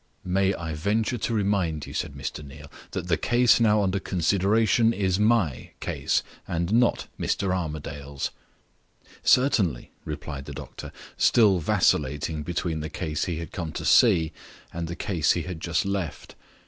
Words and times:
"Might 0.25 0.57
I 0.57 0.73
venture 0.73 1.19
to 1.19 1.33
remind 1.35 1.85
you," 1.85 1.93
said 1.93 2.13
Mr. 2.13 2.43
Neal, 2.43 2.71
"that 2.89 3.07
the 3.07 3.17
case 3.17 3.59
now 3.59 3.83
under 3.83 3.99
consideration 3.99 4.93
is 4.93 5.19
MY 5.19 5.73
case, 5.79 6.23
and 6.47 6.73
not 6.73 7.05
Mr. 7.19 7.55
Armadale's?" 7.55 8.31
"Certainly," 9.21 9.91
replied 10.03 10.45
the 10.45 10.53
doctor, 10.55 10.91
still 11.17 11.59
vacillating 11.59 12.41
between 12.41 12.79
the 12.79 12.89
case 12.89 13.25
he 13.25 13.35
had 13.37 13.51
come 13.51 13.71
to 13.73 13.85
see 13.85 14.33
and 14.73 14.87
the 14.87 14.95
case 14.95 15.33
he 15.33 15.43
had 15.43 15.59
just 15.59 15.85
left. 15.85 16.33